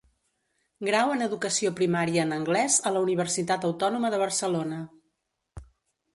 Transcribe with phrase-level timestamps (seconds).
[0.87, 4.83] Grau en educació primària en anglès a la Universitat Autònoma de Barcelona.